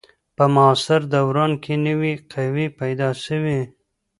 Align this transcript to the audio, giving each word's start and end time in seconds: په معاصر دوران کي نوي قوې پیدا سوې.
په 0.35 0.43
معاصر 0.55 1.01
دوران 1.13 1.51
کي 1.63 1.73
نوي 1.87 2.13
قوې 2.33 2.67
پیدا 2.79 3.09
سوې. 3.25 3.61